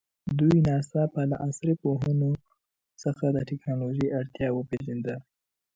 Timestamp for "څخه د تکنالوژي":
3.03-4.07